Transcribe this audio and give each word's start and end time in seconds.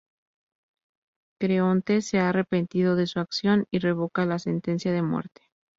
Creonte 1.39 2.01
se 2.01 2.17
ha 2.17 2.29
arrepentido 2.29 2.95
de 2.95 3.05
su 3.05 3.19
acción 3.19 3.67
y 3.69 3.77
revoca 3.77 4.25
la 4.25 4.39
sentencia 4.39 4.91
de 4.91 5.03
muerte. 5.03 5.43